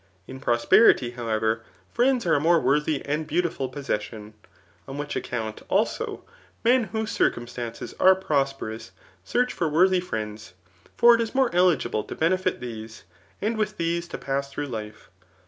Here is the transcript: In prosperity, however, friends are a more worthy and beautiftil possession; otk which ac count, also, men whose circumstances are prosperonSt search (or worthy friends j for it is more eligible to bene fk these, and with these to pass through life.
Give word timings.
In 0.25 0.39
prosperity, 0.39 1.11
however, 1.11 1.61
friends 1.93 2.25
are 2.25 2.33
a 2.33 2.39
more 2.39 2.59
worthy 2.59 3.05
and 3.05 3.29
beautiftil 3.29 3.71
possession; 3.71 4.33
otk 4.87 4.97
which 4.97 5.15
ac 5.15 5.29
count, 5.29 5.61
also, 5.69 6.23
men 6.63 6.85
whose 6.85 7.11
circumstances 7.11 7.93
are 7.99 8.15
prosperonSt 8.15 8.89
search 9.23 9.61
(or 9.61 9.69
worthy 9.69 9.99
friends 9.99 10.53
j 10.85 10.89
for 10.97 11.13
it 11.13 11.21
is 11.21 11.35
more 11.35 11.53
eligible 11.53 12.03
to 12.05 12.15
bene 12.15 12.31
fk 12.35 12.59
these, 12.59 13.03
and 13.43 13.59
with 13.59 13.77
these 13.77 14.07
to 14.07 14.17
pass 14.17 14.51
through 14.51 14.65
life. 14.65 15.11